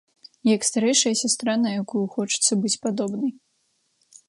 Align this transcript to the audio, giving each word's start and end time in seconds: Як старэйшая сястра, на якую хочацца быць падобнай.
Як 0.55 0.61
старэйшая 0.69 1.11
сястра, 1.21 1.53
на 1.65 1.69
якую 1.81 2.03
хочацца 2.17 2.51
быць 2.65 2.75
падобнай. 2.87 3.31